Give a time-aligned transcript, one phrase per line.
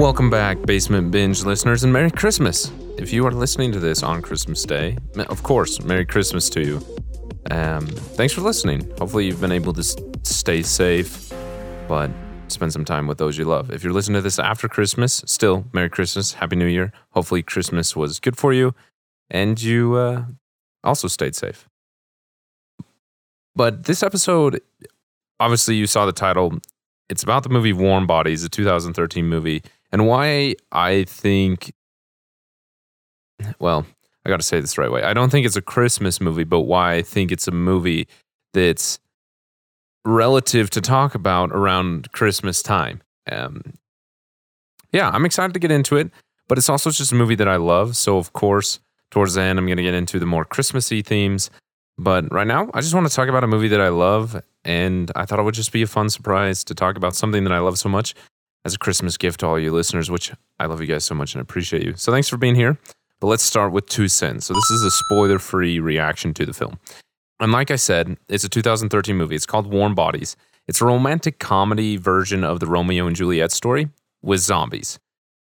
[0.00, 2.72] Welcome back, Basement Binge listeners, and Merry Christmas.
[2.96, 4.96] If you are listening to this on Christmas Day,
[5.28, 6.80] of course, Merry Christmas to you.
[7.50, 8.90] Um, thanks for listening.
[8.98, 9.82] Hopefully, you've been able to
[10.22, 11.30] stay safe,
[11.86, 12.10] but
[12.48, 13.70] spend some time with those you love.
[13.70, 16.94] If you're listening to this after Christmas, still Merry Christmas, Happy New Year.
[17.10, 18.74] Hopefully, Christmas was good for you,
[19.28, 20.24] and you uh,
[20.82, 21.68] also stayed safe.
[23.54, 24.62] But this episode,
[25.38, 26.54] obviously, you saw the title.
[27.10, 31.72] It's about the movie Warm Bodies, a 2013 movie, and why I think,
[33.58, 33.86] well,
[34.24, 35.02] I got to say this right way.
[35.02, 38.06] I don't think it's a Christmas movie, but why I think it's a movie
[38.52, 38.98] that's
[40.04, 43.02] relative to talk about around Christmas time.
[43.30, 43.62] Um,
[44.92, 46.10] yeah, I'm excited to get into it,
[46.48, 47.96] but it's also just a movie that I love.
[47.96, 51.50] So, of course, towards the end, I'm going to get into the more Christmassy themes.
[51.98, 54.40] But right now, I just want to talk about a movie that I love.
[54.64, 57.52] And I thought it would just be a fun surprise to talk about something that
[57.52, 58.14] I love so much
[58.64, 61.34] as a Christmas gift to all you listeners, which I love you guys so much
[61.34, 61.94] and appreciate you.
[61.96, 62.78] So, thanks for being here.
[63.20, 64.46] But let's start with two cents.
[64.46, 66.78] So, this is a spoiler free reaction to the film.
[67.40, 69.34] And like I said, it's a 2013 movie.
[69.34, 70.36] It's called Warm Bodies.
[70.68, 73.88] It's a romantic comedy version of the Romeo and Juliet story
[74.22, 74.98] with zombies.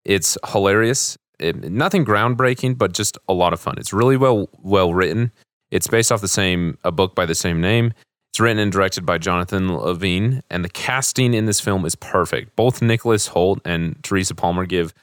[0.05, 1.17] It's hilarious.
[1.39, 3.75] It, nothing groundbreaking, but just a lot of fun.
[3.77, 5.31] It's really well well written.
[5.71, 7.93] It's based off the same a book by the same name.
[8.39, 12.55] Written and directed by Jonathan Levine, and the casting in this film is perfect.
[12.55, 14.93] Both Nicholas Hoult and Teresa Palmer give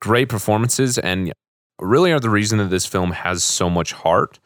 [0.00, 1.32] great performances and
[1.80, 4.38] really are the reason that this film has so much heart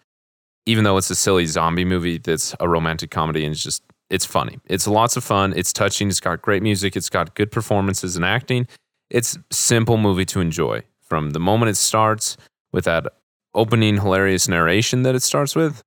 [0.66, 4.24] even though it's a silly zombie movie that's a romantic comedy and it's just it's
[4.24, 4.58] funny.
[4.66, 5.52] It's lots of fun.
[5.56, 6.08] It's touching.
[6.08, 6.96] It's got great music.
[6.96, 8.66] It's got good performances and acting.
[9.08, 12.36] It's simple movie to enjoy from the moment it starts
[12.72, 13.06] with that
[13.54, 15.82] opening hilarious narration that it starts with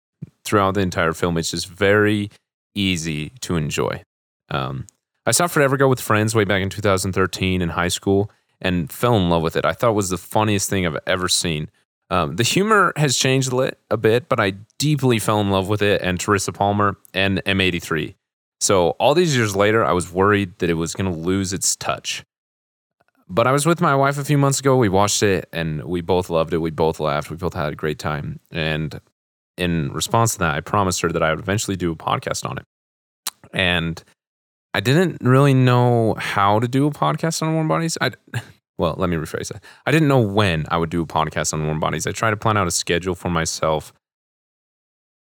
[0.45, 1.37] throughout the entire film.
[1.37, 2.29] It's just very
[2.75, 4.03] easy to enjoy.
[4.49, 4.85] Um,
[5.25, 8.29] I saw Forever Go with friends way back in 2013 in high school
[8.61, 9.65] and fell in love with it.
[9.65, 11.69] I thought it was the funniest thing I've ever seen.
[12.09, 15.81] Um, the humor has changed a, a bit, but I deeply fell in love with
[15.81, 18.15] it and Teresa Palmer and M83.
[18.59, 21.75] So all these years later, I was worried that it was going to lose its
[21.75, 22.23] touch.
[23.27, 24.77] But I was with my wife a few months ago.
[24.77, 26.59] We watched it and we both loved it.
[26.59, 27.29] We both laughed.
[27.29, 28.39] We both had a great time.
[28.51, 28.99] And
[29.57, 32.57] in response to that, I promised her that I would eventually do a podcast on
[32.57, 32.65] it.
[33.53, 34.03] And
[34.73, 37.97] I didn't really know how to do a podcast on warm bodies.
[38.01, 38.11] I
[38.77, 39.63] well, let me rephrase that.
[39.85, 42.07] I didn't know when I would do a podcast on warm bodies.
[42.07, 43.93] I tried to plan out a schedule for myself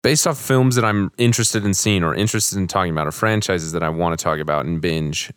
[0.03, 3.73] based off films that I'm interested in seeing or interested in talking about or franchises
[3.73, 5.33] that I want to talk about and binge.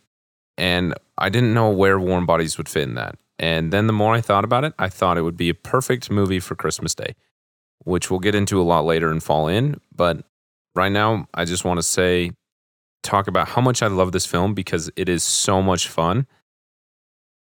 [0.58, 3.16] And I didn't know where Warm Bodies would fit in that.
[3.40, 6.12] And then the more I thought about it, I thought it would be a perfect
[6.12, 7.16] movie for Christmas Day,
[7.86, 9.80] which we'll get into a lot later and fall in.
[9.96, 10.26] But
[10.76, 12.32] right now, I just want to say,
[13.02, 16.28] talk about how much I love this film because it is so much fun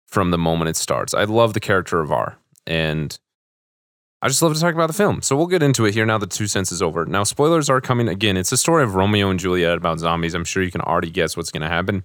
[0.08, 1.14] from the moment it starts.
[1.14, 3.18] I love the character of R, and
[4.22, 5.22] I just love to talk about the film.
[5.22, 6.18] So we'll get into it here now.
[6.18, 7.06] The two cents is over.
[7.06, 8.38] Now, spoilers are coming again.
[8.38, 10.36] It's a story of Romeo and Juliet about zombies.
[10.36, 12.04] I'm sure you can already guess what's going to happen.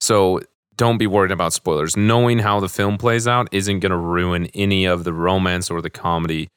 [0.00, 0.40] So
[0.76, 1.96] don't be worried about spoilers.
[1.96, 5.80] Knowing how the film plays out isn't going to ruin any of the romance or
[5.80, 6.48] the comedy.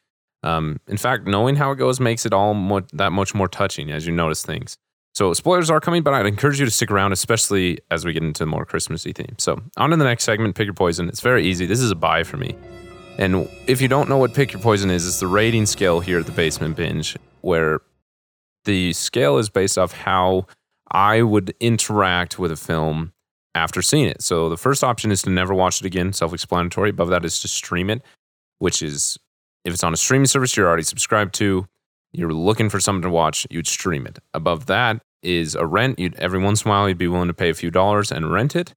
[0.43, 3.91] Um, in fact, knowing how it goes makes it all mo- that much more touching
[3.91, 4.77] as you notice things.
[5.15, 8.23] So spoilers are coming, but I'd encourage you to stick around, especially as we get
[8.23, 9.35] into the more Christmassy theme.
[9.37, 11.07] So on to the next segment, pick your poison.
[11.07, 11.65] It's very easy.
[11.65, 12.55] This is a buy for me.
[13.19, 16.19] And if you don't know what pick your poison is, it's the rating scale here
[16.19, 17.81] at the Basement Binge, where
[18.65, 20.47] the scale is based off how
[20.89, 23.13] I would interact with a film
[23.53, 24.23] after seeing it.
[24.23, 26.89] So the first option is to never watch it again, self-explanatory.
[26.89, 28.01] Above that is to stream it,
[28.57, 29.19] which is
[29.65, 31.67] if it's on a streaming service you're already subscribed to,
[32.11, 34.19] you're looking for something to watch, you'd stream it.
[34.33, 35.97] Above that is a rent.
[35.99, 38.31] You'd every once in a while you'd be willing to pay a few dollars and
[38.31, 38.73] rent it.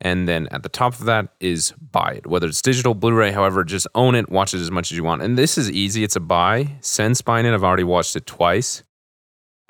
[0.00, 3.64] And then at the top of that is buy it, whether it's digital, Blu-ray, however,
[3.64, 5.22] just own it, watch it as much as you want.
[5.22, 6.04] And this is easy.
[6.04, 6.76] It's a buy.
[6.82, 8.84] Since buying it, I've already watched it twice.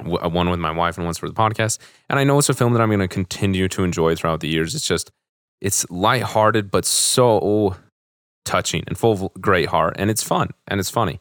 [0.01, 1.79] uh, One with my wife and once for the podcast.
[2.11, 4.49] And I know it's a film that I'm going to continue to enjoy throughout the
[4.49, 4.75] years.
[4.75, 5.11] It's just,
[5.63, 7.77] it's lighthearted, but so
[8.49, 9.95] touching and full of great heart.
[9.99, 11.21] And it's fun and it's funny.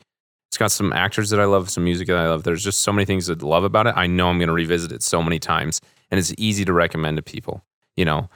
[0.49, 2.43] It's got some actors that I love, some music that I love.
[2.43, 3.93] There's just so many things to love about it.
[3.97, 7.17] I know I'm going to revisit it so many times, and it's easy to recommend
[7.17, 7.63] to people.
[7.97, 8.29] You know,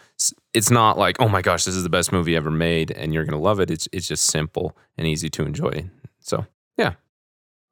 [0.54, 3.24] it's not like, oh my gosh, this is the best movie ever made, and you're
[3.24, 3.72] going to love it.
[3.72, 5.90] It's it's just simple and easy to enjoy.
[6.20, 6.46] So
[6.78, 6.94] yeah.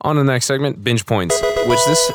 [0.02, 2.12] On to the next segment, binge points, which this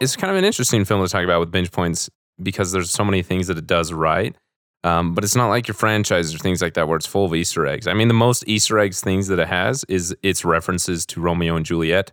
[0.00, 2.08] is kind of an interesting film to talk about with binge points
[2.42, 4.34] because there's so many things that it does right.
[4.82, 7.34] Um, but it's not like your franchise or things like that where it's full of
[7.34, 7.86] Easter eggs.
[7.86, 11.56] I mean, the most Easter eggs things that it has is its references to Romeo
[11.56, 12.12] and Juliet.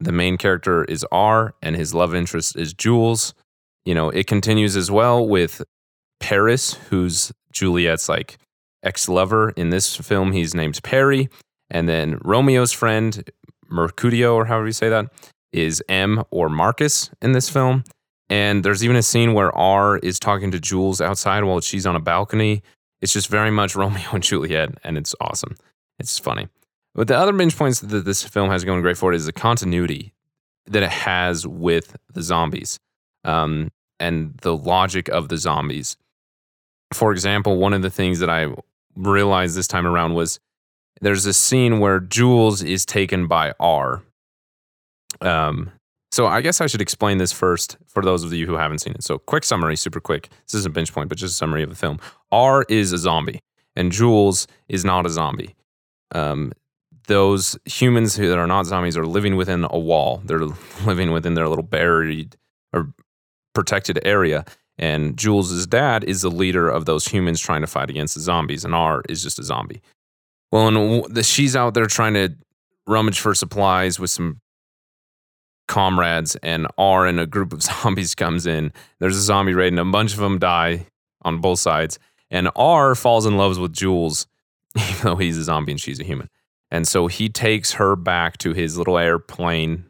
[0.00, 3.32] The main character is R, and his love interest is Jules.
[3.86, 5.62] You know, it continues as well with
[6.20, 8.36] Paris, who's Juliet's like
[8.82, 9.50] ex lover.
[9.50, 11.30] In this film, he's named Perry.
[11.70, 13.28] And then Romeo's friend,
[13.68, 15.06] Mercutio, or however you say that,
[15.52, 17.84] is M or Marcus in this film.
[18.28, 21.96] And there's even a scene where R is talking to Jules outside while she's on
[21.96, 22.62] a balcony.
[23.00, 25.56] It's just very much Romeo and Juliet, and it's awesome.
[25.98, 26.48] It's funny.
[26.94, 29.32] But the other binge points that this film has going great for it is the
[29.32, 30.14] continuity
[30.66, 32.78] that it has with the zombies
[33.24, 33.70] um,
[34.00, 35.96] and the logic of the zombies.
[36.92, 38.48] For example, one of the things that I
[38.96, 40.40] realized this time around was
[41.00, 44.02] there's a scene where Jules is taken by R.
[45.20, 45.72] Um,
[46.10, 48.94] so I guess I should explain this first for those of you who haven't seen
[48.94, 49.02] it.
[49.02, 50.28] So quick summary, super quick.
[50.46, 51.98] This isn't a binge point, but just a summary of the film.
[52.30, 53.40] R is a zombie,
[53.74, 55.54] and Jules is not a zombie.
[56.14, 56.52] Um,
[57.08, 60.22] those humans who that are not zombies are living within a wall.
[60.24, 60.40] They're
[60.84, 62.36] living within their little buried
[62.72, 62.92] or
[63.54, 64.44] protected area.
[64.78, 68.64] And Jules's dad is the leader of those humans trying to fight against the zombies,
[68.64, 69.80] and R is just a zombie.
[70.52, 72.34] Well, and she's out there trying to
[72.86, 74.40] rummage for supplies with some
[75.66, 78.72] comrades, and R and a group of zombies comes in.
[78.98, 80.86] There's a zombie raid, and a bunch of them die
[81.22, 81.98] on both sides.
[82.30, 84.26] And R falls in love with Jules,
[84.76, 86.28] even though he's a zombie and she's a human.
[86.70, 89.84] And so he takes her back to his little airplane,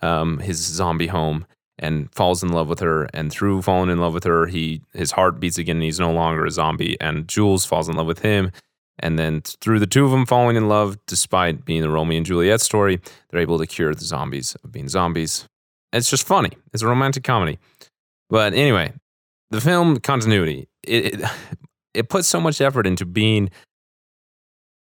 [0.00, 1.46] um, his zombie home,
[1.78, 3.04] and falls in love with her.
[3.12, 6.12] And through falling in love with her, he his heart beats again and he's no
[6.12, 6.96] longer a zombie.
[7.00, 8.52] And Jules falls in love with him.
[9.00, 12.26] And then through the two of them falling in love, despite being the Romeo and
[12.26, 13.00] Juliet story,
[13.30, 15.46] they're able to cure the zombies of being zombies.
[15.92, 16.50] It's just funny.
[16.72, 17.58] It's a romantic comedy.
[18.28, 18.92] But anyway,
[19.50, 21.30] the film continuity, it, it,
[21.94, 23.50] it puts so much effort into being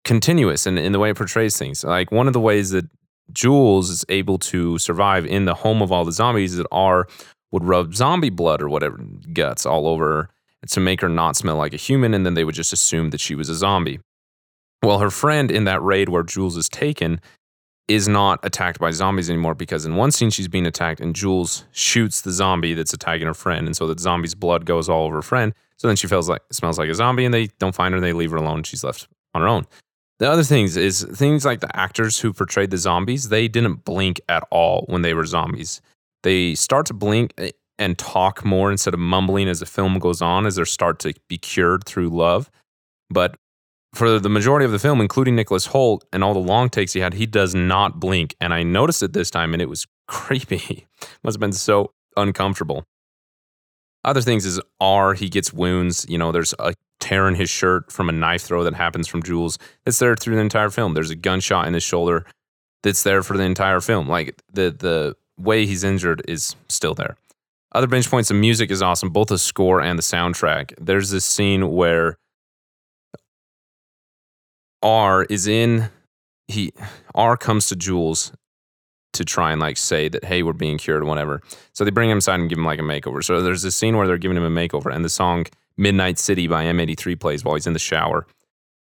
[0.04, 1.84] continuous in, in the way it portrays things.
[1.84, 2.86] Like one of the ways that
[3.32, 7.06] Jules is able to survive in the home of all the zombies that are
[7.50, 8.98] would rub zombie blood or whatever
[9.32, 10.28] guts all over
[10.68, 13.20] to make her not smell like a human, and then they would just assume that
[13.20, 14.00] she was a zombie.
[14.82, 17.20] Well, her friend in that raid where Jules is taken
[17.88, 21.64] is not attacked by zombies anymore because in one scene she's being attacked and Jules
[21.72, 25.16] shoots the zombie that's attacking her friend, and so the zombie's blood goes all over
[25.16, 25.54] her friend.
[25.76, 28.00] So then she feels like smells like a zombie, and they don't find her.
[28.00, 28.62] They leave her alone.
[28.62, 29.66] She's left on her own.
[30.18, 34.20] The other things is things like the actors who portrayed the zombies, they didn't blink
[34.28, 35.80] at all when they were zombies.
[36.22, 40.22] They start to blink eh, and talk more instead of mumbling as the film goes
[40.22, 42.50] on, as they start to be cured through love.
[43.10, 43.36] But
[43.94, 47.00] for the majority of the film, including Nicholas Hoult and all the long takes he
[47.00, 48.34] had, he does not blink.
[48.40, 50.86] And I noticed it this time and it was creepy.
[51.22, 52.84] Must have been so uncomfortable.
[54.04, 56.06] Other things is R, he gets wounds.
[56.08, 59.22] You know, there's a tear in his shirt from a knife throw that happens from
[59.22, 59.58] Jules.
[59.86, 60.94] It's there through the entire film.
[60.94, 62.26] There's a gunshot in his shoulder
[62.82, 64.08] that's there for the entire film.
[64.08, 67.16] Like the the way he's injured is still there.
[67.74, 70.74] Other binge points, the music is awesome, both the score and the soundtrack.
[70.78, 72.18] There's this scene where
[74.82, 75.88] R is in
[76.48, 76.72] he
[77.14, 78.32] R comes to Jules
[79.14, 81.40] to try and like say that hey we're being cured or whatever.
[81.72, 83.22] So they bring him inside and give him like a makeover.
[83.22, 85.46] So there's this scene where they're giving him a makeover and the song
[85.76, 88.26] Midnight City by M83 plays while he's in the shower.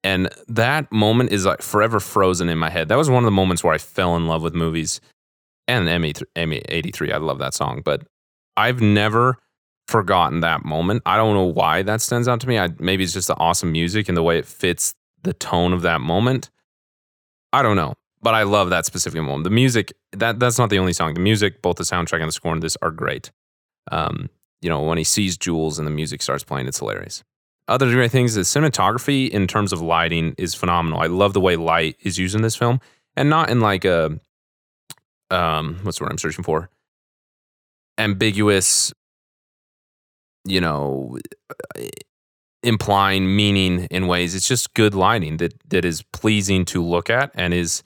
[0.04, 2.88] And that moment is like forever frozen in my head.
[2.88, 5.00] That was one of the moments where I fell in love with movies
[5.66, 7.12] and M83.
[7.12, 8.02] I love that song, but
[8.56, 9.38] I've never
[9.86, 11.02] forgotten that moment.
[11.06, 12.58] I don't know why that stands out to me.
[12.58, 15.82] I, maybe it's just the awesome music and the way it fits the tone of
[15.82, 16.50] that moment.
[17.52, 19.44] I don't know, but I love that specific moment.
[19.44, 21.14] The music that that's not the only song.
[21.14, 23.30] The music, both the soundtrack and the score in this are great.
[23.90, 24.28] Um,
[24.60, 27.22] you know, when he sees Jules and the music starts playing, it's hilarious.
[27.68, 31.00] Other great things, the cinematography in terms of lighting is phenomenal.
[31.00, 32.80] I love the way light is used in this film,
[33.16, 34.18] and not in like a
[35.30, 36.70] um, what's the word I'm searching for?
[37.98, 38.92] Ambiguous,
[40.44, 41.18] you know,
[42.62, 44.34] implying meaning in ways.
[44.34, 47.82] It's just good lighting that that is pleasing to look at and is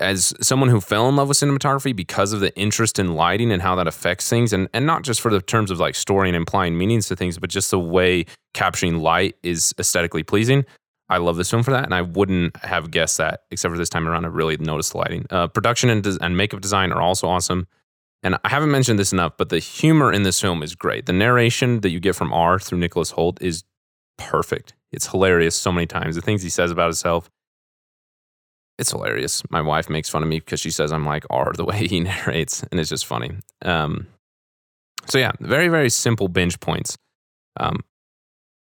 [0.00, 3.62] as someone who fell in love with cinematography because of the interest in lighting and
[3.62, 6.36] how that affects things and, and not just for the terms of like story and
[6.36, 10.64] implying meanings to things but just the way capturing light is aesthetically pleasing.
[11.08, 13.88] I love this film for that and i wouldn't have guessed that except for this
[13.88, 15.26] time around i really noticed the lighting.
[15.30, 17.66] Uh, production and, des- and makeup design are also awesome
[18.22, 21.12] and i haven't mentioned this enough but the humor in this film is great the
[21.12, 23.64] narration that you get from r through nicholas Hoult is
[24.16, 27.30] perfect it's hilarious so many times the things he says about himself
[28.78, 29.42] it's hilarious.
[29.50, 32.00] My wife makes fun of me because she says I'm like R the way he
[32.00, 33.32] narrates, and it's just funny.
[33.62, 34.06] Um,
[35.06, 36.96] so yeah, very very simple binge points.
[37.58, 37.80] Um,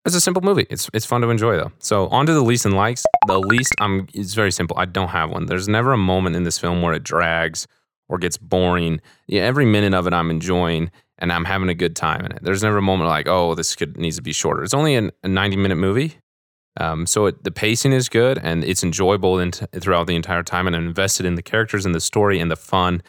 [0.03, 0.65] it's a simple movie.
[0.69, 1.71] It's it's fun to enjoy though.
[1.79, 3.03] So on to the least and likes.
[3.27, 4.77] The least I'm it's very simple.
[4.79, 5.45] I don't have one.
[5.45, 7.67] There's never a moment in this film where it drags
[8.11, 9.01] or gets boring.
[9.27, 12.39] Yeah, every minute of it I'm enjoying and I'm having a good time in it.
[12.41, 14.63] There's never a moment like, oh, this could needs to be shorter.
[14.63, 16.17] It's only an, a 90 minute movie,
[16.79, 20.67] Um, so it, the pacing is good and it's enjoyable in throughout the entire time,
[20.67, 23.01] and I'm invested in the characters and the story and the fun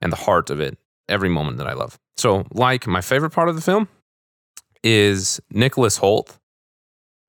[0.00, 0.76] and the heart of it.
[1.08, 1.98] Every moment that I love.
[2.18, 3.88] So, like my favorite part of the film
[4.82, 6.36] is Nicholas Hoult.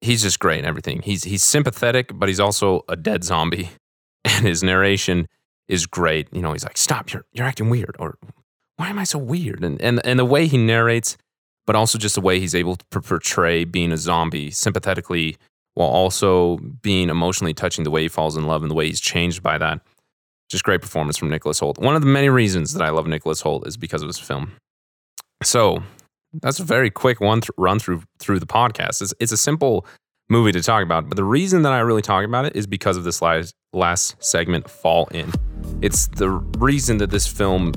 [0.01, 1.01] He's just great in everything.
[1.01, 3.69] He's he's sympathetic, but he's also a dead zombie,
[4.25, 5.27] and his narration
[5.69, 6.27] is great.
[6.33, 7.13] You know, he's like, "Stop!
[7.13, 8.17] You're you're acting weird," or
[8.75, 11.15] "Why am I so weird?" And and and the way he narrates,
[11.65, 15.37] but also just the way he's able to portray being a zombie sympathetically
[15.75, 18.99] while also being emotionally touching the way he falls in love and the way he's
[18.99, 19.79] changed by that.
[20.49, 21.77] Just great performance from Nicholas Hoult.
[21.77, 24.53] One of the many reasons that I love Nicholas Hoult is because of his film.
[25.43, 25.83] So
[26.41, 29.01] that's a very quick one th- run through through the podcast.
[29.01, 29.85] It's, it's a simple
[30.29, 32.97] movie to talk about, but the reason that I really talk about it is because
[32.97, 35.31] of this last last segment, Fall In.
[35.81, 37.73] It's the reason that this film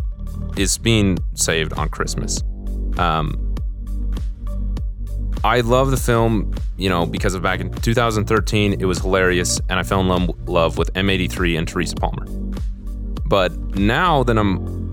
[0.56, 2.42] is being saved on Christmas.
[2.98, 3.54] Um,
[5.44, 9.80] I love the film, you know, because of back in 2013, it was hilarious, and
[9.80, 12.26] I fell in love with M83 and Teresa Palmer.
[13.26, 14.92] But now that I'm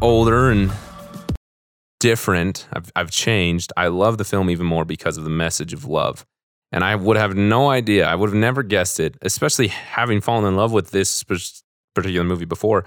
[0.00, 0.72] older and
[2.00, 5.84] different, I've, I've changed, I love the film even more because of the message of
[5.84, 6.26] love.
[6.74, 10.44] And I would have no idea, I would have never guessed it, especially having fallen
[10.44, 12.84] in love with this particular movie before,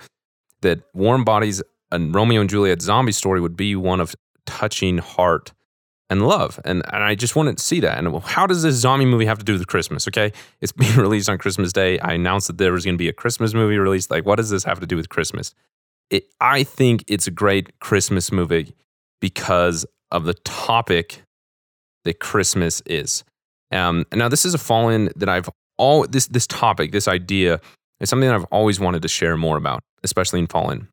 [0.60, 4.14] that Warm Bodies and Romeo and Juliet zombie story would be one of
[4.46, 5.54] touching heart
[6.10, 6.60] and love.
[6.66, 7.98] And, and I just wanted to see that.
[7.98, 10.06] And how does this zombie movie have to do with Christmas?
[10.06, 10.34] Okay.
[10.60, 11.98] It's being released on Christmas Day.
[12.00, 14.12] I announced that there was going to be a Christmas movie released.
[14.12, 15.56] Like, what does this have to do with Christmas?
[16.10, 18.74] It, I think it's a great Christmas movie
[19.22, 21.22] because of the topic
[22.04, 23.24] that Christmas is.
[23.72, 27.60] Um, now, this is a fall in that I've all this this topic, this idea
[28.00, 30.88] is something that I've always wanted to share more about, especially in Fall In.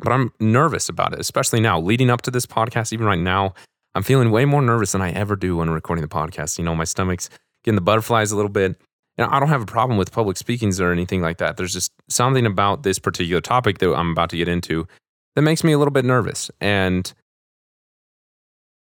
[0.00, 2.92] But I'm nervous about it, especially now, leading up to this podcast.
[2.92, 3.54] Even right now,
[3.94, 6.58] I'm feeling way more nervous than I ever do when recording the podcast.
[6.58, 7.30] You know, my stomach's
[7.62, 8.76] getting the butterflies a little bit.
[9.16, 11.56] And I don't have a problem with public speakings or anything like that.
[11.56, 14.88] There's just something about this particular topic that I'm about to get into
[15.36, 16.50] that makes me a little bit nervous.
[16.60, 17.12] And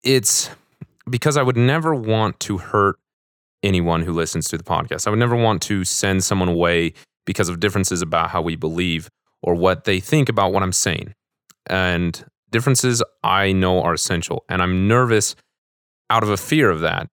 [0.03, 0.49] it's
[1.09, 2.97] because I would never want to hurt
[3.65, 5.07] anyone who listens to the podcast.
[5.07, 6.93] I would never want to send someone away
[7.27, 9.09] because of differences about how we believe
[9.43, 11.15] or what they think about what I'm saying.
[11.67, 14.45] And differences I know are essential.
[14.49, 15.35] And I'm nervous
[16.11, 17.09] out of a fear of that,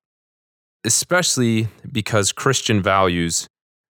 [0.86, 3.48] especially because Christian values,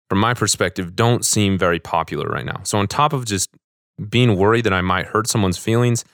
[0.08, 2.60] from my perspective, don't seem very popular right now.
[2.64, 3.50] So, on top of just
[4.08, 6.04] being worried that I might hurt someone's feelings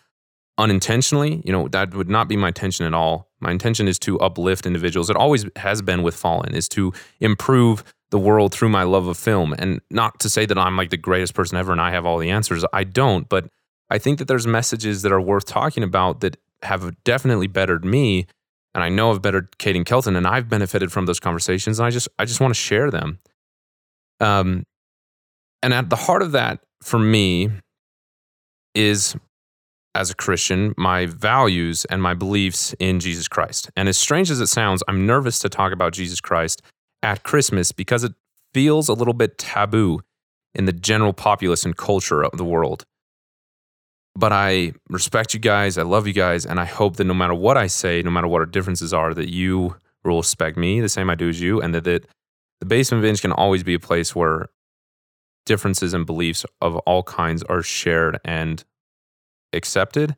[0.59, 3.26] unintentionally, you know, that would not be my intention at all.
[3.41, 5.11] My intention is to uplift individuals.
[5.11, 9.17] It always has been with Fallen, is to improve the world through my love of
[9.17, 9.55] film.
[9.59, 12.19] And not to say that I'm like the greatest person ever and I have all
[12.19, 12.65] the answers.
[12.73, 13.49] I don't, but
[13.91, 18.27] I think that there's messages that are worth talking about that have definitely bettered me.
[18.75, 21.79] And I know have bettered Kate and Kelton, and I've benefited from those conversations.
[21.79, 23.19] And I just, I just want to share them.
[24.21, 24.65] Um,
[25.63, 27.51] and at the heart of that for me
[28.75, 29.17] is
[29.97, 33.71] as a Christian, my values and my beliefs in Jesus Christ.
[33.77, 36.63] And as strange as it sounds, I'm nervous to talk about Jesus Christ
[37.03, 38.13] at Christmas because it
[38.55, 40.01] feels a little bit taboo
[40.55, 42.85] in the general populace and culture of the world.
[44.15, 45.77] But I respect you guys.
[45.77, 46.47] I love you guys.
[46.47, 49.13] And I hope that no matter what I say, no matter what our differences are,
[49.13, 51.61] that you will respect me the same I do as you.
[51.61, 52.07] And that, that
[52.61, 54.49] the basement binge can always be a place where
[55.45, 58.65] differences and beliefs of all kinds are shared and
[59.53, 60.17] accepted.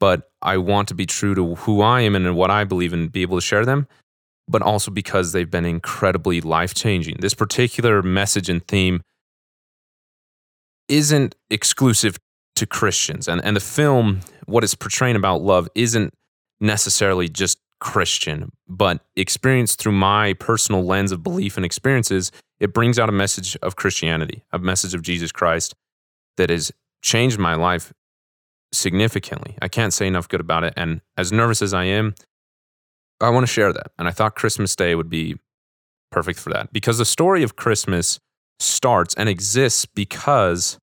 [0.00, 3.10] But I want to be true to who I am and what I believe and
[3.10, 3.86] be able to share them,
[4.48, 7.16] but also because they've been incredibly life changing.
[7.20, 9.02] This particular message and theme
[10.88, 12.18] isn't exclusive
[12.56, 13.28] to Christians.
[13.28, 16.12] And, and the film, what it's portraying about love, isn't
[16.60, 22.98] necessarily just Christian, but experienced through my personal lens of belief and experiences, it brings
[22.98, 25.74] out a message of Christianity, a message of Jesus Christ
[26.36, 26.70] that has
[27.02, 27.92] changed my life
[28.72, 29.56] significantly.
[29.60, 30.74] I can't say enough good about it.
[30.76, 32.14] And as nervous as I am,
[33.20, 33.92] I want to share that.
[33.98, 35.36] And I thought Christmas Day would be
[36.10, 38.18] perfect for that because the story of Christmas
[38.58, 40.78] starts and exists because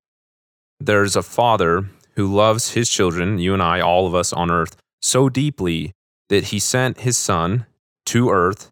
[0.78, 4.76] there's a father who loves his children, you and I, all of us on earth,
[5.00, 5.92] so deeply
[6.28, 7.66] that he sent his son
[8.06, 8.70] to earth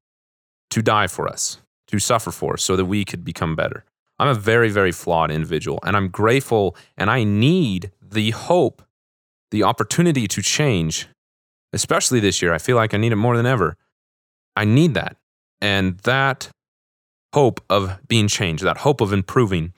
[0.70, 3.84] to die for us, to suffer for us, so that we could become better.
[4.18, 8.82] I'm a very, very flawed individual, and I'm grateful and I need the hope,
[9.50, 11.08] the opportunity to change,
[11.72, 12.52] especially this year.
[12.52, 13.76] I feel like I need it more than ever.
[14.56, 15.16] I need that.
[15.60, 16.48] And that
[17.34, 19.72] hope of being changed, that hope of improving,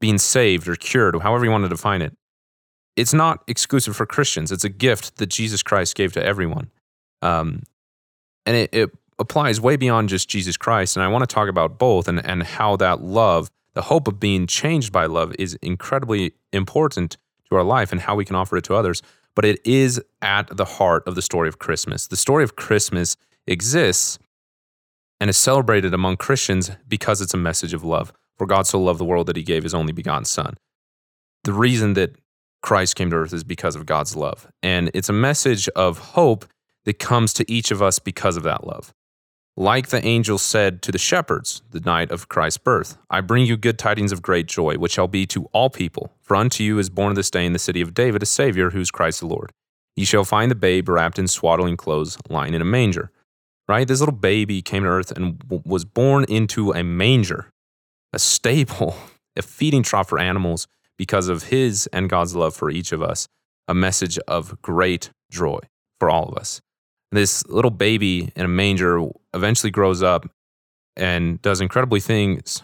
[0.00, 2.14] being saved or cured, or however you want to define it,
[2.96, 4.50] it's not exclusive for Christians.
[4.50, 6.70] It's a gift that Jesus Christ gave to everyone.
[7.22, 7.62] Um,
[8.44, 10.96] and it, it applies way beyond just Jesus Christ.
[10.96, 14.18] And I want to talk about both and, and how that love, the hope of
[14.18, 17.16] being changed by love, is incredibly important
[17.50, 19.02] to our life and how we can offer it to others.
[19.34, 22.06] But it is at the heart of the story of Christmas.
[22.06, 24.18] The story of Christmas exists
[25.20, 28.12] and is celebrated among Christians because it's a message of love.
[28.36, 30.54] For God so loved the world that he gave his only begotten Son.
[31.44, 32.16] The reason that
[32.62, 34.48] Christ came to earth is because of God's love.
[34.62, 36.44] And it's a message of hope
[36.84, 38.92] that comes to each of us because of that love.
[39.58, 43.56] Like the angel said to the shepherds the night of Christ's birth, I bring you
[43.56, 46.12] good tidings of great joy, which shall be to all people.
[46.22, 48.78] For unto you is born this day in the city of David a Savior, who
[48.78, 49.50] is Christ the Lord.
[49.96, 53.10] Ye shall find the babe wrapped in swaddling clothes, lying in a manger.
[53.66, 53.88] Right?
[53.88, 57.50] This little baby came to earth and w- was born into a manger,
[58.12, 58.94] a stable,
[59.36, 63.26] a feeding trough for animals because of his and God's love for each of us,
[63.66, 65.58] a message of great joy
[65.98, 66.60] for all of us
[67.12, 70.28] this little baby in a manger eventually grows up
[70.96, 72.62] and does incredibly things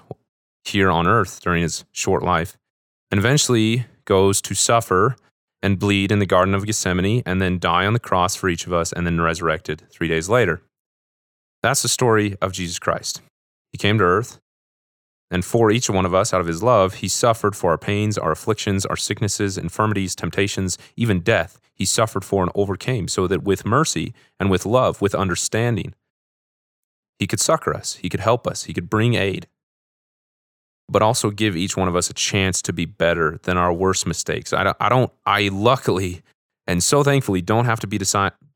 [0.64, 2.56] here on earth during his short life
[3.10, 5.16] and eventually goes to suffer
[5.62, 8.66] and bleed in the garden of gethsemane and then die on the cross for each
[8.66, 10.62] of us and then resurrected three days later.
[11.62, 13.22] That's the story of jesus christ.
[13.72, 14.40] He came to earth
[15.30, 18.18] and for each one of us, out of his love, he suffered for our pains,
[18.18, 21.58] our afflictions, our sicknesses, infirmities, temptations, even death.
[21.74, 25.94] He suffered for and overcame, so that with mercy and with love, with understanding,
[27.18, 29.48] he could succor us, he could help us, he could bring aid,
[30.88, 34.06] but also give each one of us a chance to be better than our worst
[34.06, 34.52] mistakes.
[34.52, 36.22] I don't, I, don't, I luckily
[36.66, 37.98] and so thankfully don't have to be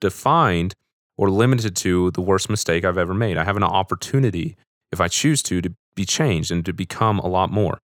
[0.00, 0.74] defined
[1.16, 3.36] or limited to the worst mistake I've ever made.
[3.36, 4.56] I have an opportunity,
[4.92, 7.78] if I choose to, to be changed and to become a lot more.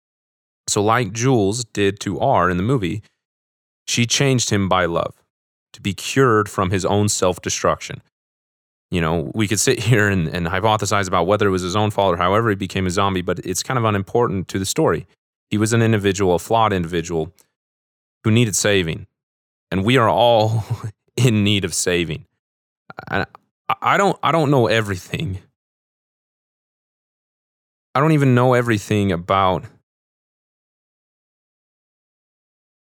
[0.69, 3.03] So, like Jules did to R in the movie,
[3.87, 5.15] she changed him by love
[5.73, 8.03] to be cured from his own self destruction.
[8.91, 11.91] You know, we could sit here and, and hypothesize about whether it was his own
[11.91, 15.07] fault or however he became a zombie, but it's kind of unimportant to the story.
[15.49, 17.33] He was an individual, a flawed individual
[18.25, 19.07] who needed saving.
[19.71, 20.65] And we are all
[21.17, 22.27] in need of saving.
[23.09, 23.25] I,
[23.81, 25.39] I, don't, I don't know everything
[27.95, 29.65] I don't even know everything about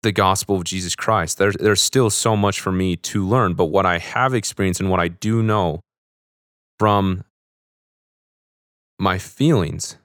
[0.04, 1.38] the gospel of Jesus Christ.
[1.38, 4.90] There's, there's still so much for me to learn, but what I have experienced and
[4.90, 5.82] what I do know
[6.80, 7.24] from
[9.00, 9.98] my feelings,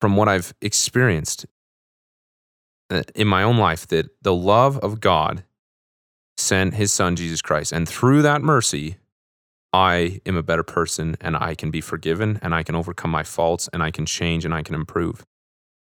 [0.00, 1.46] from what I've experienced
[2.90, 5.44] uh, in my own life, that the love of God
[6.36, 7.72] sent his son, Jesus Christ.
[7.72, 8.96] And through that mercy,
[9.72, 13.22] I am a better person and I can be forgiven and I can overcome my
[13.22, 15.24] faults and I can change and I can improve.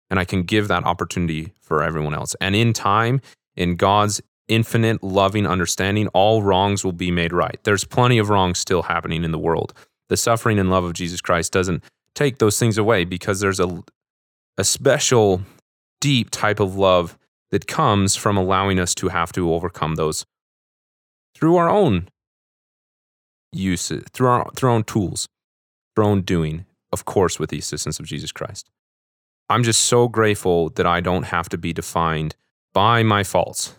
[0.10, 2.36] And I can give that opportunity for everyone else.
[2.40, 3.22] And in time,
[3.56, 7.60] in God's infinite loving understanding, all wrongs will be made right.
[7.64, 9.74] There's plenty of wrongs still happening in the world.
[10.08, 11.84] The suffering and love of Jesus Christ doesn't
[12.16, 13.84] take those things away because there's a,
[14.58, 15.42] a special,
[16.00, 17.18] deep type of love
[17.52, 20.26] that comes from allowing us to have to overcome those
[21.36, 22.08] through our own
[23.58, 25.28] use through our, through our own tools,
[25.96, 28.70] through our own doing, of course, with the assistance of Jesus Christ.
[29.50, 32.36] I'm just so grateful that I don't have to be defined
[32.74, 33.76] by my faults.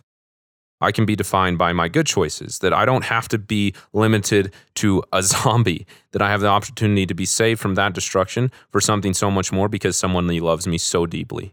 [0.80, 4.52] I can be defined by my good choices, that I don't have to be limited
[4.76, 8.80] to a zombie, that I have the opportunity to be saved from that destruction for
[8.80, 11.52] something so much more because someone loves me so deeply.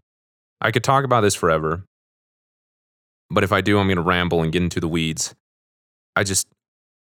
[0.62, 1.84] I could talk about this forever,
[3.30, 5.34] but if I do, I'm going to ramble and get into the weeds.
[6.16, 6.48] I just,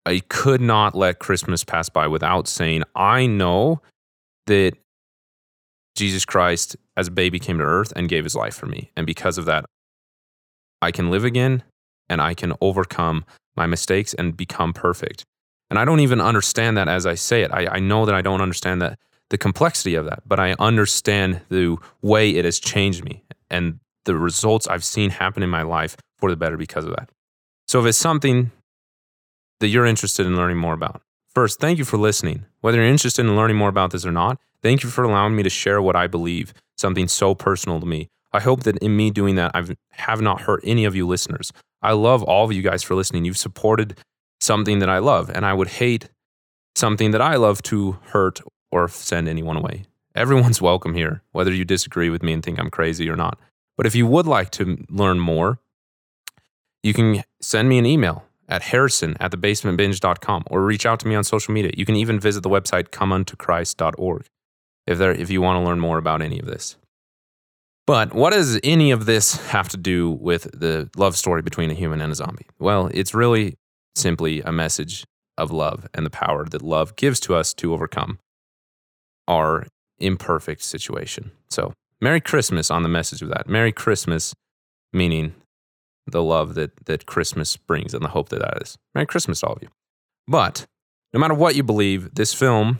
[0.09, 3.83] I could not let Christmas pass by without saying, I know
[4.47, 4.73] that
[5.95, 8.89] Jesus Christ as a baby came to earth and gave his life for me.
[8.97, 9.65] And because of that,
[10.81, 11.61] I can live again
[12.09, 13.23] and I can overcome
[13.55, 15.25] my mistakes and become perfect.
[15.69, 17.51] And I don't even understand that as I say it.
[17.53, 18.97] I, I know that I don't understand that
[19.29, 24.15] the complexity of that, but I understand the way it has changed me and the
[24.15, 27.11] results I've seen happen in my life for the better because of that.
[27.67, 28.49] So if it's something
[29.59, 31.01] that you're interested in learning more about.
[31.27, 32.45] First, thank you for listening.
[32.61, 35.43] Whether you're interested in learning more about this or not, thank you for allowing me
[35.43, 38.09] to share what I believe, something so personal to me.
[38.31, 41.51] I hope that in me doing that, I have not hurt any of you listeners.
[41.81, 43.25] I love all of you guys for listening.
[43.25, 43.97] You've supported
[44.39, 46.09] something that I love, and I would hate
[46.75, 48.41] something that I love to hurt
[48.71, 49.85] or send anyone away.
[50.15, 53.39] Everyone's welcome here, whether you disagree with me and think I'm crazy or not.
[53.77, 55.59] But if you would like to learn more,
[56.83, 61.15] you can send me an email at harrison at thebasementbinge.com or reach out to me
[61.15, 61.71] on social media.
[61.77, 64.25] You can even visit the website comeuntoChrist.org
[64.87, 66.75] if, there, if you want to learn more about any of this.
[67.85, 71.73] But what does any of this have to do with the love story between a
[71.73, 72.47] human and a zombie?
[72.59, 73.55] Well, it's really
[73.95, 75.05] simply a message
[75.37, 78.19] of love and the power that love gives to us to overcome
[79.27, 79.65] our
[79.97, 81.31] imperfect situation.
[81.49, 83.49] So, Merry Christmas on the message of that.
[83.49, 84.33] Merry Christmas,
[84.93, 85.35] meaning
[86.11, 88.77] the love that, that Christmas brings and the hope that that is.
[88.93, 89.69] Merry Christmas to all of you.
[90.27, 90.67] But
[91.13, 92.79] no matter what you believe, this film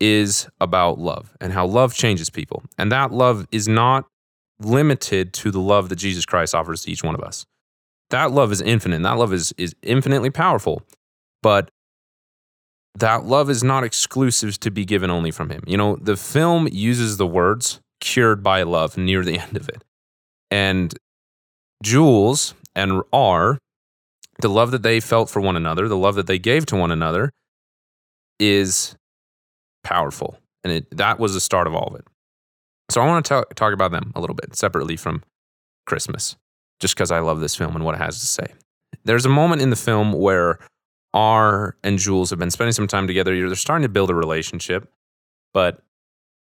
[0.00, 2.62] is about love and how love changes people.
[2.76, 4.04] And that love is not
[4.58, 7.46] limited to the love that Jesus Christ offers to each one of us.
[8.10, 9.02] That love is infinite.
[9.02, 10.82] That love is, is infinitely powerful.
[11.42, 11.70] But
[12.94, 15.62] that love is not exclusive to be given only from him.
[15.66, 19.84] You know, the film uses the words cured by love near the end of it.
[20.50, 20.94] And
[21.82, 23.58] Jules and R,
[24.40, 26.90] the love that they felt for one another, the love that they gave to one
[26.90, 27.30] another,
[28.38, 28.96] is
[29.84, 30.38] powerful.
[30.64, 32.06] And it, that was the start of all of it.
[32.90, 35.22] So I want to talk, talk about them a little bit separately from
[35.86, 36.36] Christmas,
[36.80, 38.46] just because I love this film and what it has to say.
[39.04, 40.58] There's a moment in the film where
[41.14, 43.34] R and Jules have been spending some time together.
[43.46, 44.90] They're starting to build a relationship,
[45.54, 45.82] but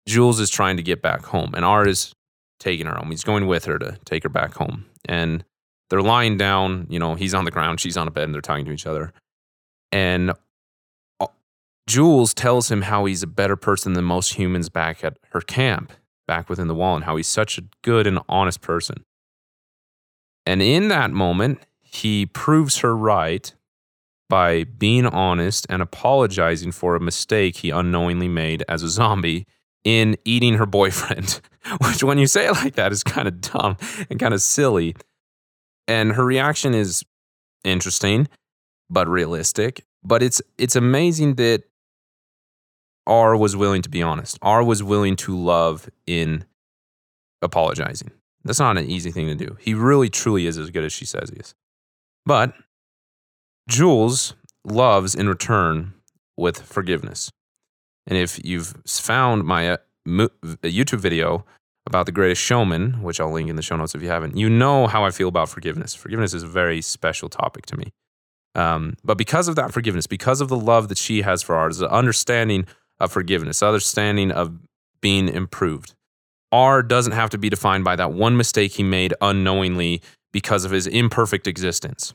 [0.07, 2.13] Jules is trying to get back home, and R is
[2.59, 3.09] taking her home.
[3.09, 4.85] He's going with her to take her back home.
[5.05, 5.43] And
[5.89, 8.41] they're lying down, you know, he's on the ground, she's on a bed, and they're
[8.41, 9.13] talking to each other.
[9.91, 10.31] And
[11.19, 11.27] uh,
[11.87, 15.93] Jules tells him how he's a better person than most humans back at her camp,
[16.27, 19.03] back within the wall, and how he's such a good and honest person.
[20.45, 23.53] And in that moment, he proves her right
[24.29, 29.45] by being honest and apologizing for a mistake he unknowingly made as a zombie
[29.83, 31.41] in eating her boyfriend,
[31.81, 33.77] which, when you say it like that, is kind of dumb
[34.09, 34.95] and kind of silly.
[35.87, 37.03] And her reaction is
[37.63, 38.27] interesting,
[38.89, 39.85] but realistic.
[40.03, 41.63] But it's it's amazing that
[43.07, 44.37] R was willing to be honest.
[44.41, 46.45] R was willing to love in
[47.41, 48.11] apologizing.
[48.43, 49.57] That's not an easy thing to do.
[49.59, 51.55] He really truly is as good as she says he is.
[52.25, 52.53] But
[53.69, 55.93] Jules loves in return
[56.37, 57.31] with forgiveness.
[58.07, 61.45] And if you've found my uh, YouTube video
[61.85, 64.49] about the greatest showman, which I'll link in the show notes if you haven't, you
[64.49, 65.93] know how I feel about forgiveness.
[65.93, 67.91] Forgiveness is a very special topic to me.
[68.55, 71.77] Um, but because of that forgiveness, because of the love that she has for ours,
[71.77, 72.67] the understanding
[72.99, 74.53] of forgiveness, understanding of
[75.01, 75.95] being improved,
[76.51, 80.71] R doesn't have to be defined by that one mistake he made unknowingly because of
[80.71, 82.13] his imperfect existence.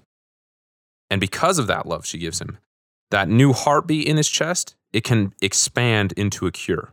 [1.10, 2.58] And because of that love she gives him,
[3.10, 6.92] that new heartbeat in his chest, it can expand into a cure,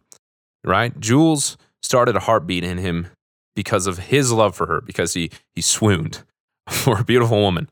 [0.63, 0.97] right?
[0.99, 3.07] Jules started a heartbeat in him
[3.55, 6.23] because of his love for her, because he, he swooned
[6.69, 7.69] for a beautiful woman.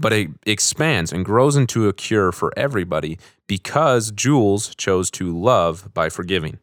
[0.00, 5.92] But it expands and grows into a cure for everybody because Jules chose to love
[5.92, 6.60] by forgiving.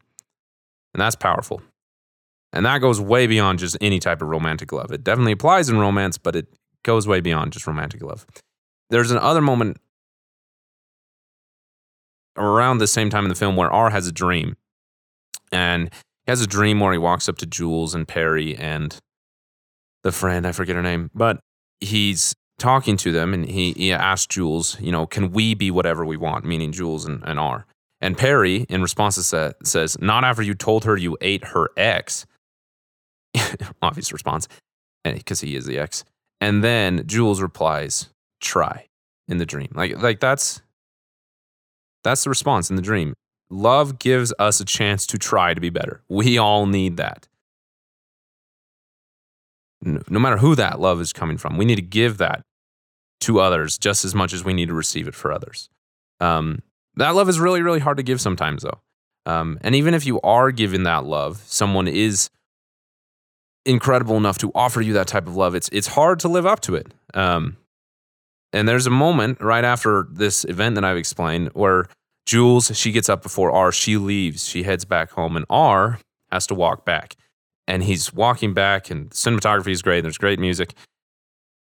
[0.94, 1.60] And that's powerful.
[2.54, 4.90] And that goes way beyond just any type of romantic love.
[4.90, 6.46] It definitely applies in romance, but it
[6.82, 8.26] goes way beyond just romantic love.
[8.88, 9.76] There's another moment
[12.36, 14.56] around the same time in the film where R has a dream.
[15.52, 15.90] And
[16.24, 18.98] he has a dream where he walks up to Jules and Perry and
[20.02, 21.40] the friend, I forget her name, but
[21.80, 26.04] he's talking to them and he, he asks Jules, you know, can we be whatever
[26.04, 27.66] we want, meaning Jules and, and R.
[28.00, 31.70] And Perry, in response to that, says, not after you told her you ate her
[31.76, 32.26] ex.
[33.82, 34.48] Obvious response,
[35.04, 36.04] eh, because he is the ex.
[36.40, 38.86] And then Jules replies, try
[39.28, 39.72] in the dream.
[39.74, 40.60] Like, like that's
[42.06, 43.14] that's the response in the dream.
[43.50, 46.02] Love gives us a chance to try to be better.
[46.08, 47.28] We all need that.
[49.82, 52.42] No matter who that love is coming from, we need to give that
[53.20, 55.68] to others just as much as we need to receive it for others.
[56.20, 56.62] Um,
[56.96, 58.80] that love is really, really hard to give sometimes, though.
[59.26, 62.30] Um, and even if you are given that love, someone is
[63.64, 65.54] incredible enough to offer you that type of love.
[65.54, 66.94] It's it's hard to live up to it.
[67.14, 67.56] Um,
[68.56, 71.86] and there's a moment right after this event that I've explained where
[72.24, 76.00] Jules, she gets up before R, she leaves, she heads back home, and R
[76.32, 77.16] has to walk back.
[77.68, 80.72] And he's walking back, and the cinematography is great, and there's great music.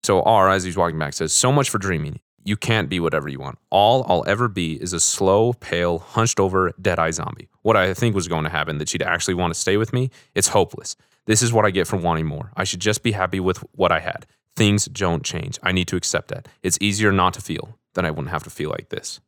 [0.02, 2.20] So R, as he's walking back, says, So much for dreaming.
[2.44, 3.58] You can't be whatever you want.
[3.70, 7.48] All I'll ever be is a slow, pale, hunched over, dead eye zombie.
[7.62, 10.10] What I think was going to happen, that she'd actually want to stay with me,
[10.34, 10.94] it's hopeless.
[11.24, 12.52] This is what I get for wanting more.
[12.54, 14.26] I should just be happy with what I had.
[14.56, 15.58] Things don't change.
[15.62, 16.48] I need to accept that.
[16.62, 19.20] It's easier not to feel than I wouldn't have to feel like this.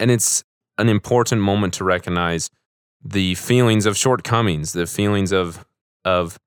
[0.00, 0.42] And it's
[0.78, 2.50] an important moment to recognize
[3.04, 5.64] the feelings of shortcomings, the feelings of,
[6.04, 6.38] of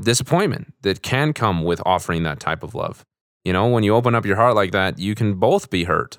[0.00, 3.04] disappointment that can come with offering that type of love.
[3.44, 6.18] You know, when you open up your heart like that, you can both be hurt.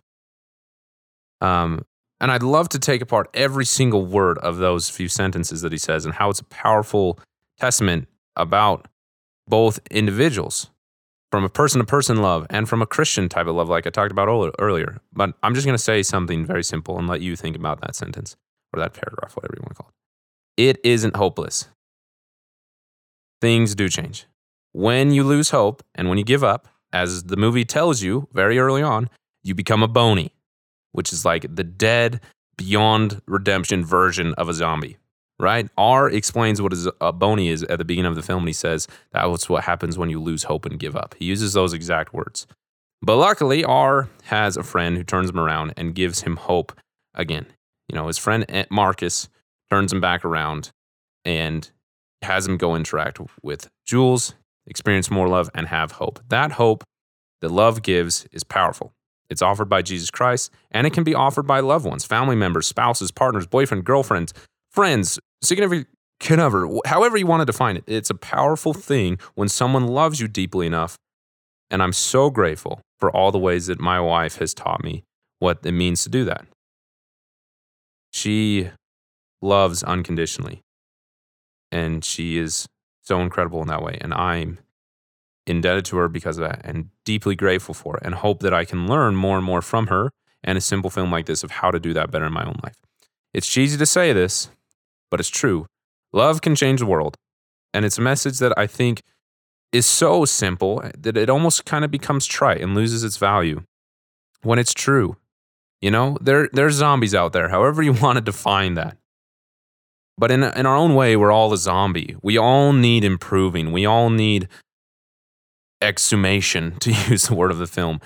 [1.39, 1.86] Um,
[2.20, 5.78] and I'd love to take apart every single word of those few sentences that he
[5.78, 7.20] says and how it's a powerful
[7.58, 8.88] testament about
[9.48, 10.70] both individuals
[11.32, 13.90] from a person to person love and from a Christian type of love, like I
[13.90, 14.28] talked about
[14.60, 15.02] earlier.
[15.12, 17.96] But I'm just going to say something very simple and let you think about that
[17.96, 18.36] sentence
[18.72, 20.64] or that paragraph, whatever you want to call it.
[20.70, 21.68] It isn't hopeless.
[23.42, 24.28] Things do change.
[24.74, 28.60] When you lose hope and when you give up, as the movie tells you very
[28.60, 29.10] early on,
[29.44, 30.36] you become a bony,
[30.92, 32.22] which is like the dead,
[32.58, 34.98] beyond redemption version of a zombie
[35.44, 35.70] right?
[35.78, 38.40] R explains what a bony is at the beginning of the film.
[38.40, 41.16] And he says that's what happens when you lose hope and give up.
[41.20, 42.48] He uses those exact words.
[43.02, 46.72] But luckily, R has a friend who turns him around and gives him hope
[47.14, 47.46] again.
[47.90, 49.28] You know, his friend eh, Marcus
[49.70, 50.72] turns him back around
[51.26, 51.70] and
[52.22, 56.22] has him go interact with Jules, experience more love, and have hope.
[56.30, 56.86] That hope
[57.42, 58.94] that love gives is powerful.
[59.30, 62.68] It's offered by Jesus Christ, and it can be offered by loved ones, family members,
[62.68, 64.34] spouses, partners, boyfriend, girlfriends,
[64.72, 65.88] friends, significant
[66.30, 67.84] whatever, however you want to define it.
[67.88, 70.98] It's a powerful thing when someone loves you deeply enough.
[71.70, 75.04] And I'm so grateful for all the ways that my wife has taught me
[75.40, 76.46] what it means to do that.
[78.12, 78.70] She
[79.42, 80.62] loves unconditionally.
[81.72, 82.68] And she is
[83.02, 83.98] so incredible in that way.
[84.00, 84.60] And I'm
[85.48, 88.64] indebted to her because of that and deeply grateful for it and hope that I
[88.64, 90.12] can learn more and more from her
[90.44, 92.60] and a simple film like this of how to do that better in my own
[92.64, 92.78] life.
[93.34, 94.50] It's cheesy to say this,
[95.13, 95.67] but it's true.
[96.12, 97.17] Love can change the world.
[97.71, 99.04] And it's a message that I think
[99.71, 103.62] is so simple that it almost kind of becomes trite and loses its value
[104.41, 105.17] when it's true.
[105.84, 108.97] You know, there, there's zombies out there, however you want to define that.
[110.17, 112.15] But in, in our own way, we're all a zombie.
[112.23, 113.71] We all need improving.
[113.71, 114.47] We all need
[115.80, 118.02] exhumation, to use the word of the film.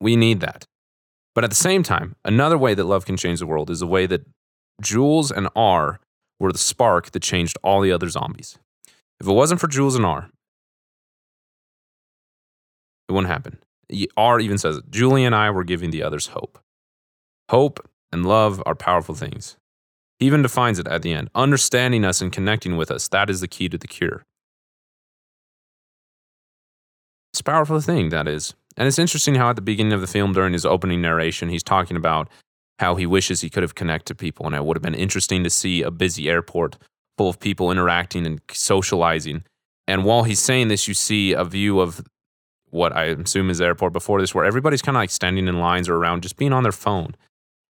[0.00, 0.64] We need that.
[1.32, 3.86] But at the same time, another way that love can change the world is the
[3.86, 4.26] way that
[4.80, 6.00] Jules and R
[6.40, 8.58] were the spark that changed all the other zombies.
[9.20, 10.30] If it wasn't for Jules and R,
[13.08, 13.58] it wouldn't happen.
[14.16, 14.90] R even says it.
[14.90, 16.58] Julie and I were giving the others hope.
[17.50, 19.56] Hope and love are powerful things.
[20.18, 21.30] He even defines it at the end.
[21.34, 24.22] Understanding us and connecting with us, that is the key to the cure.
[27.32, 28.54] It's a powerful thing, that is.
[28.76, 31.62] And it's interesting how at the beginning of the film, during his opening narration, he's
[31.62, 32.28] talking about
[32.82, 34.44] how he wishes he could have connected people.
[34.44, 36.76] And it would have been interesting to see a busy airport
[37.16, 39.44] full of people interacting and socializing.
[39.86, 42.04] And while he's saying this, you see a view of
[42.70, 45.60] what I assume is the airport before this, where everybody's kind of like standing in
[45.60, 47.14] lines or around, just being on their phone.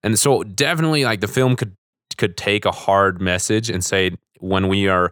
[0.04, 1.74] And so definitely like the film could
[2.17, 5.12] could take a hard message and say when we are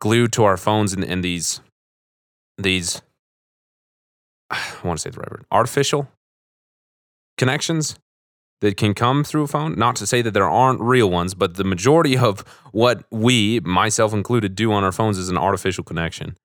[0.00, 1.60] glued to our phones and, and these
[2.56, 3.02] these
[4.50, 6.08] I want to say the right word, artificial
[7.36, 7.98] connections
[8.60, 9.74] that can come through a phone.
[9.76, 12.40] Not to say that there aren't real ones, but the majority of
[12.72, 16.36] what we, myself included, do on our phones is an artificial connection.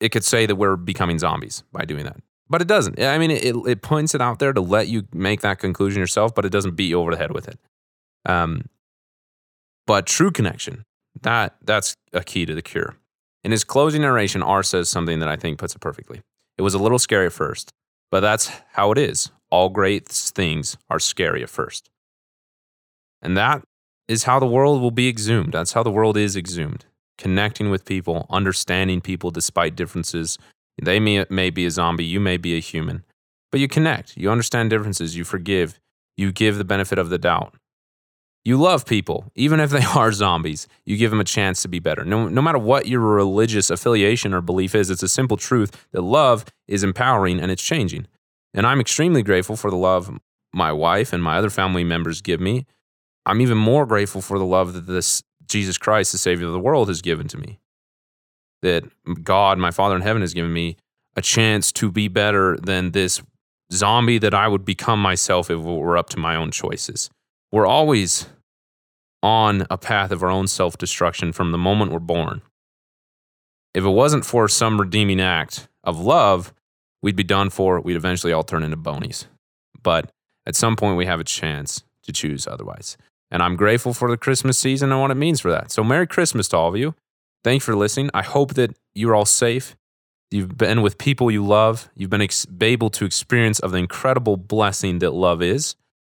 [0.00, 2.18] It could say that we're becoming zombies by doing that.
[2.50, 3.00] But it doesn't.
[3.00, 6.34] I mean, it, it points it out there to let you make that conclusion yourself,
[6.34, 7.58] but it doesn't beat you over the head with it.
[8.24, 8.66] Um,
[9.86, 10.84] but true connection,
[11.22, 12.96] that that's a key to the cure.
[13.44, 16.20] In his closing narration, R says something that I think puts it perfectly.
[16.56, 17.70] It was a little scary at first,
[18.10, 21.90] but that's how it is all great things are scary at first.
[23.22, 23.62] And that
[24.06, 25.52] is how the world will be exhumed.
[25.52, 26.86] That's how the world is exhumed.
[27.16, 30.38] Connecting with people, understanding people despite differences.
[30.80, 33.04] They may, may be a zombie, you may be a human,
[33.50, 34.16] but you connect.
[34.16, 35.80] You understand differences, you forgive,
[36.16, 37.54] you give the benefit of the doubt.
[38.44, 40.68] You love people, even if they are zombies.
[40.86, 42.04] You give them a chance to be better.
[42.04, 46.02] No, no matter what your religious affiliation or belief is, it's a simple truth that
[46.02, 48.06] love is empowering and it's changing.
[48.58, 50.10] And I'm extremely grateful for the love
[50.52, 52.66] my wife and my other family members give me.
[53.24, 56.58] I'm even more grateful for the love that this Jesus Christ, the Savior of the
[56.58, 57.60] world, has given to me.
[58.62, 58.82] That
[59.22, 60.76] God, my Father in heaven, has given me
[61.14, 63.22] a chance to be better than this
[63.72, 67.10] zombie that I would become myself if it were up to my own choices.
[67.52, 68.26] We're always
[69.22, 72.42] on a path of our own self destruction from the moment we're born.
[73.72, 76.52] If it wasn't for some redeeming act of love,
[77.02, 77.80] we'd be done for.
[77.80, 79.26] We'd eventually all turn into bonies.
[79.82, 80.10] But
[80.46, 82.96] at some point, we have a chance to choose otherwise.
[83.30, 85.70] And I'm grateful for the Christmas season and what it means for that.
[85.70, 86.94] So, Merry Christmas to all of you.
[87.44, 88.10] Thanks for listening.
[88.14, 89.76] I hope that you're all safe.
[90.30, 91.88] You've been with people you love.
[91.94, 95.76] You've been ex- able to experience of the incredible blessing that love is.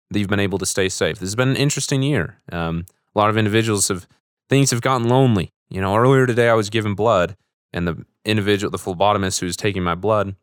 [0.09, 1.19] That you've been able to stay safe.
[1.19, 2.41] This has been an interesting year.
[2.51, 4.07] Um, a lot of individuals have
[4.49, 5.51] things have gotten lonely.
[5.69, 7.37] You know, earlier today I was given blood,
[7.71, 10.35] and the individual, the phlebotomist who was taking my blood,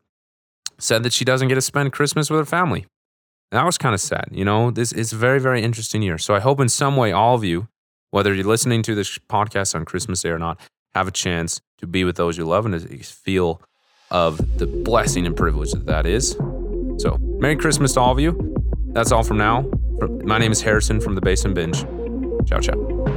[0.79, 2.85] said that she doesn't get to spend Christmas with her family.
[3.51, 4.29] And that was kind of sad.
[4.31, 6.17] You know, this is a very, very interesting year.
[6.17, 7.67] So I hope in some way all of you,
[8.11, 10.59] whether you're listening to this podcast on Christmas Day or not,
[10.93, 13.61] have a chance to be with those you love and feel
[14.11, 16.31] of the blessing and privilege that that is.
[16.97, 18.55] So, Merry Christmas to all of you.
[18.87, 19.69] That's all from now.
[20.23, 21.85] My name is Harrison from the Basement Binge.
[22.47, 23.08] Ciao, ciao.